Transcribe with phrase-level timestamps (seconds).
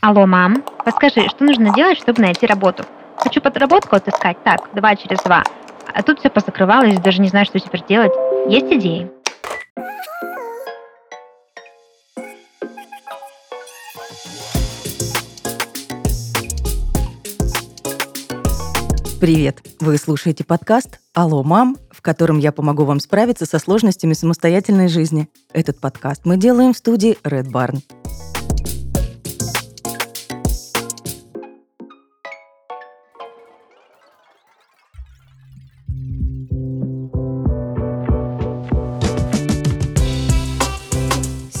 [0.00, 2.84] Алло, мам, подскажи, что нужно делать, чтобы найти работу?
[3.16, 5.42] Хочу подработку отыскать, так, два через два.
[5.92, 8.12] А тут все позакрывалось, даже не знаю, что теперь делать.
[8.48, 9.10] Есть идеи?
[19.20, 19.58] Привет!
[19.80, 25.28] Вы слушаете подкаст «Алло, мам», в котором я помогу вам справиться со сложностями самостоятельной жизни.
[25.52, 27.80] Этот подкаст мы делаем в студии Red Barn.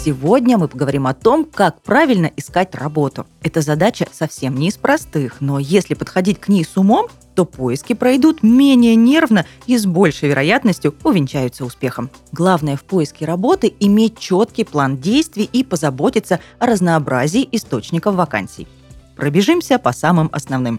[0.04, 3.26] Сегодня мы поговорим о том, как правильно искать работу.
[3.42, 7.94] Эта задача совсем не из простых, но если подходить к ней с умом, то поиски
[7.94, 12.10] пройдут менее нервно и с большей вероятностью увенчаются успехом.
[12.30, 18.68] Главное в поиске работы– иметь четкий план действий и позаботиться о разнообразии источников вакансий.
[19.16, 20.78] Пробежимся по самым основным.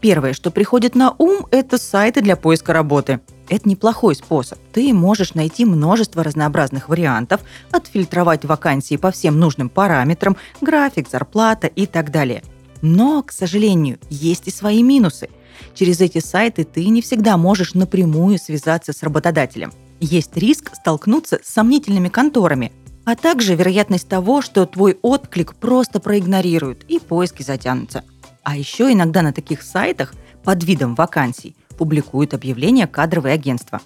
[0.00, 4.58] Первое, что приходит на ум, это сайты для поиска работы– это неплохой способ.
[4.72, 11.86] Ты можешь найти множество разнообразных вариантов, отфильтровать вакансии по всем нужным параметрам, график, зарплата и
[11.86, 12.42] так далее.
[12.82, 15.28] Но, к сожалению, есть и свои минусы.
[15.74, 19.72] Через эти сайты ты не всегда можешь напрямую связаться с работодателем.
[20.00, 22.72] Есть риск столкнуться с сомнительными конторами,
[23.04, 28.04] а также вероятность того, что твой отклик просто проигнорируют и поиски затянутся.
[28.44, 33.80] А еще иногда на таких сайтах под видом вакансий публикуют объявления кадровые агентства.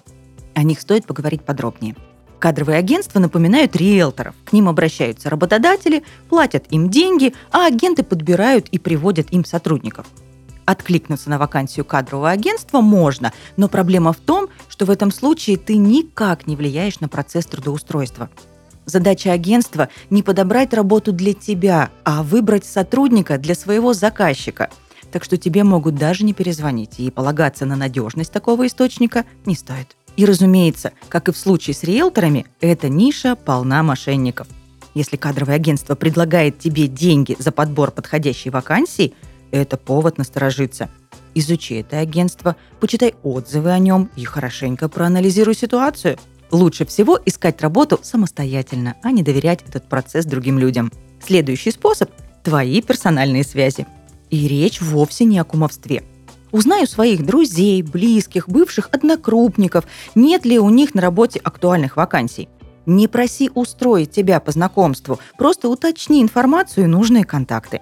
[0.55, 1.95] О них стоит поговорить подробнее.
[2.39, 4.35] Кадровые агентства напоминают риэлторов.
[4.43, 10.07] К ним обращаются работодатели, платят им деньги, а агенты подбирают и приводят им сотрудников.
[10.65, 15.77] Откликнуться на вакансию кадрового агентства можно, но проблема в том, что в этом случае ты
[15.77, 18.29] никак не влияешь на процесс трудоустройства.
[18.85, 24.69] Задача агентства– не подобрать работу для тебя, а выбрать сотрудника для своего заказчика–
[25.13, 29.95] так что тебе могут даже не перезвонить, и полагаться на надежность такого источника не стоит.
[30.17, 34.47] И разумеется, как и в случае с риэлторами, эта ниша полна мошенников.
[34.95, 39.13] Если кадровое агентство предлагает тебе деньги за подбор подходящей вакансии,
[39.51, 40.89] это повод насторожиться.
[41.35, 46.17] Изучи это агентство, почитай отзывы о нем и хорошенько проанализируй ситуацию.
[46.49, 50.91] Лучше всего искать работу самостоятельно, а не доверять этот процесс другим людям.
[51.23, 52.09] Следующий способ–
[52.43, 53.85] твои персональные связи.
[54.33, 56.01] И речь вовсе не о кумовстве.
[56.51, 59.85] Узнаю своих друзей, близких, бывших однокрупников,
[60.15, 62.49] нет ли у них на работе актуальных вакансий.
[62.87, 67.81] Не проси устроить тебя по знакомству, просто уточни информацию и нужные контакты.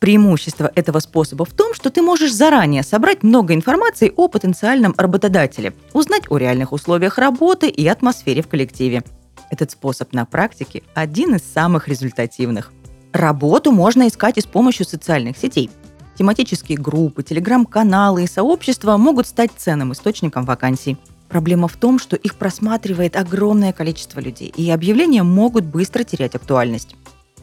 [0.00, 5.74] Преимущество этого способа в том, что ты можешь заранее собрать много информации о потенциальном работодателе,
[5.92, 9.04] узнать о реальных условиях работы и атмосфере в коллективе.
[9.48, 12.72] Этот способ на практике один из самых результативных.
[13.12, 15.70] Работу можно искать и с помощью социальных сетей–
[16.16, 20.96] Тематические группы, телеграм-каналы и сообщества могут стать ценным источником вакансий.
[21.28, 26.94] Проблема в том, что их просматривает огромное количество людей, и объявления могут быстро терять актуальность.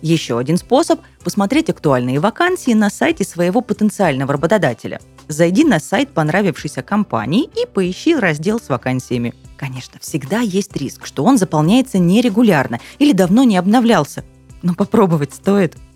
[0.01, 5.01] Еще один способ– посмотреть актуальные вакансии на сайте своего потенциального работодателя.
[5.27, 9.35] Зайди на сайт понравившейся компании и поищи раздел с вакансиями.
[9.57, 14.23] Конечно, всегда есть риск, что он заполняется нерегулярно или давно не обновлялся.
[14.63, 15.75] Но попробовать стоит–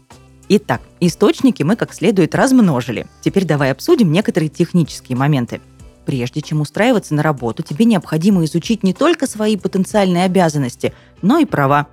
[0.47, 3.07] Итак, источники мы как следует размножили.
[3.22, 5.59] Теперь давай обсудим некоторые технические моменты.
[6.06, 11.45] Прежде чем устраиваться на работу, тебе необходимо изучить не только свои потенциальные обязанности, но и
[11.45, 11.88] права.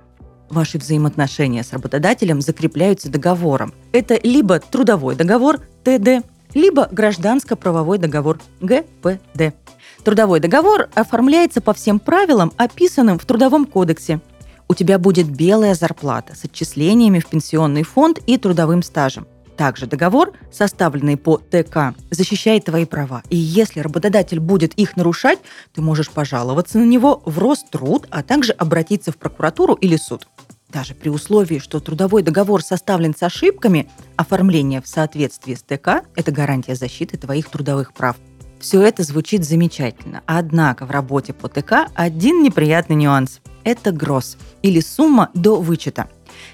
[0.51, 3.73] Ваши взаимоотношения с работодателем закрепляются договором.
[3.91, 9.55] Это либо трудовой договор, ТД, либо гражданско-правовой договор, ГПД.
[10.03, 14.21] Трудовой договор оформляется по всем правилам, описанным в Трудовом кодексе–
[14.73, 19.27] у тебя будет белая зарплата с отчислениями в пенсионный фонд и трудовым стажем.
[19.55, 23.21] Также договор, составленный по ТК, защищает твои права.
[23.29, 25.37] И если работодатель будет их нарушать,
[25.75, 30.27] ты можешь пожаловаться на него в Роструд, а также обратиться в прокуратуру или суд.
[30.69, 36.31] Даже при условии, что трудовой договор составлен с ошибками, оформление в соответствии с ТК– это
[36.31, 38.15] гарантия защиты твоих трудовых прав.
[38.59, 40.23] Все это звучит замечательно.
[40.25, 46.07] Однако в работе по ТК один неприятный нюанс– это гроз или сумма до вычета.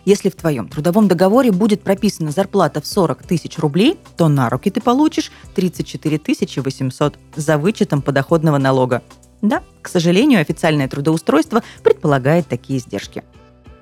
[0.05, 4.69] Если в твоем трудовом договоре будет прописана зарплата в 40 тысяч рублей, то на руки
[4.69, 6.21] ты получишь 34
[6.57, 9.01] 800 за вычетом подоходного налога.
[9.41, 13.23] Да, к сожалению, официальное трудоустройство предполагает такие издержки.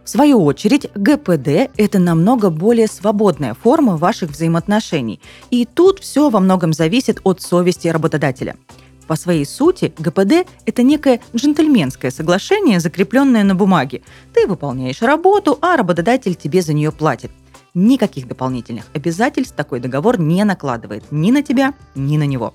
[0.04, 5.20] В свою очередь, ГПД– это намного более свободная форма ваших взаимоотношений.
[5.50, 8.56] И тут все во многом зависит от совести работодателя–
[9.08, 14.02] по своей сути, ГПД– это некое джентльменское соглашение, закрепленное на бумаге.
[14.34, 17.32] Ты выполняешь работу, а работодатель тебе за нее платит.
[17.74, 22.54] Никаких дополнительных обязательств такой договор не накладывает ни на тебя, ни на него.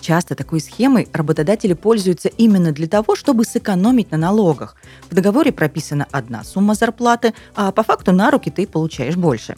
[0.00, 4.76] Часто такой схемой работодатели пользуются именно для того, чтобы сэкономить на налогах.
[5.08, 9.56] В договоре прописана одна сумма зарплаты, а по факту на руки ты получаешь больше.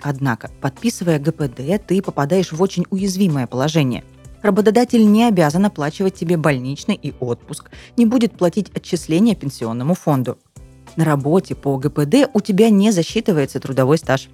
[0.00, 4.04] Однако, подписывая ГПД, ты попадаешь в очень уязвимое положение.
[4.42, 10.38] Работодатель не обязан оплачивать тебе больничный и отпуск, не будет платить отчисления пенсионному фонду.
[10.96, 14.28] На работе по ГПД у тебя не засчитывается трудовой стаж.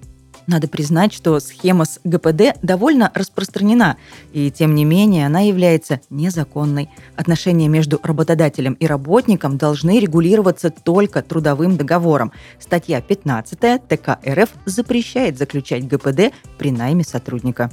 [0.47, 3.97] Надо признать, что схема с ГПД довольно распространена,
[4.31, 6.89] и тем не менее она является незаконной.
[7.15, 12.31] Отношения между работодателем и работником должны регулироваться только трудовым договором.
[12.59, 17.71] Статья 15 ТК РФ запрещает заключать ГПД при найме сотрудника.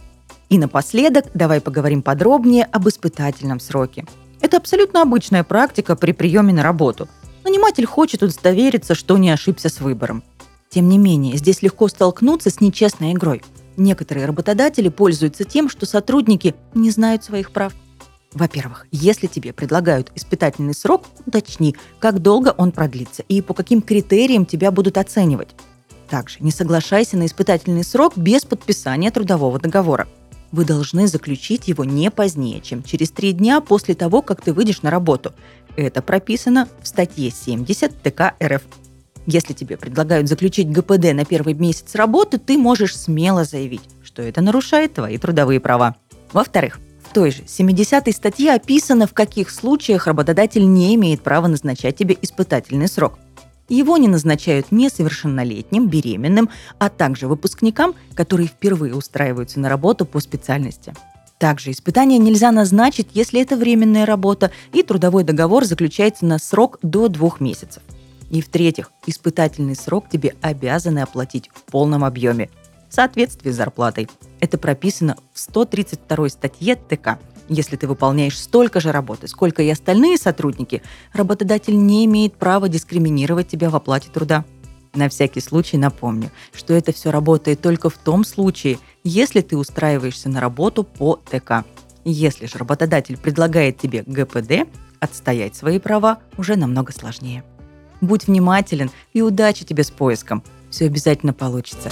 [0.53, 4.05] И напоследок давай поговорим подробнее об испытательном сроке.
[4.43, 7.09] Это абсолютно обычная практика при приеме на работу.
[7.43, 10.23] Наниматель хочет удостовериться, что не ошибся с выбором.
[10.69, 13.43] Тем не менее, здесь легко столкнуться с нечестной игрой.
[13.79, 17.73] Некоторые работодатели пользуются тем, что сотрудники не знают своих прав.
[18.35, 24.45] Во-первых, если тебе предлагают испытательный срок, уточни, как долго он продлится и по каким критериям
[24.45, 25.49] тебя будут оценивать.
[26.11, 30.07] Также не соглашайся на испытательный срок без подписания трудового договора.
[30.53, 34.83] Вы должны заключить его не позднее, чем через три дня после того, как ты выйдешь
[34.83, 35.33] на работу.
[35.77, 38.63] Это прописано в статье 70 ТК РФ
[39.27, 44.41] если тебе предлагают заключить ГПД на первый месяц работы, ты можешь смело заявить, что это
[44.41, 45.95] нарушает твои трудовые права.
[46.33, 51.97] Во-вторых, в той же 70-й статье описано, в каких случаях работодатель не имеет права назначать
[51.97, 53.19] тебе испытательный срок.
[53.73, 60.93] Его не назначают несовершеннолетним, беременным, а также выпускникам, которые впервые устраиваются на работу по специальности.
[61.39, 67.09] Также испытание нельзя назначить, если это временная работа и трудовой договор заключается на срок до
[67.09, 67.83] двух месяцев.
[68.29, 72.51] И в-третьих, испытательный срок тебе обязаны оплатить в полном объеме
[72.91, 74.07] в соответствии с зарплатой.
[74.41, 77.19] Это прописано в 132 статье ТК.
[77.49, 83.49] Если ты выполняешь столько же работы, сколько и остальные сотрудники, работодатель не имеет права дискриминировать
[83.49, 84.44] тебя в оплате труда.
[84.94, 90.29] На всякий случай напомню, что это все работает только в том случае, если ты устраиваешься
[90.29, 91.65] на работу по ТК.
[92.05, 94.69] Если же работодатель предлагает тебе ГПД,
[95.00, 97.43] отстоять свои права уже намного сложнее.
[98.00, 100.43] Будь внимателен и удачи тебе с поиском.
[100.71, 101.91] Все обязательно получится.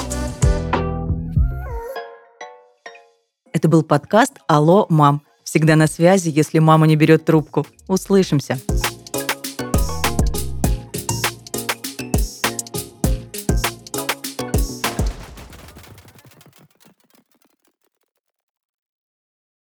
[3.52, 5.23] Это был подкаст «Алло, мам».
[5.50, 7.67] Всегда на связи, если мама не берет трубку.
[7.88, 8.61] Услышимся.